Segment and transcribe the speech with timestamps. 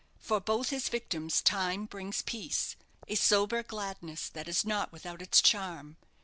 [0.17, 2.75] For both his victims time brings peace
[3.07, 5.97] a sober gladness that is not without its charm.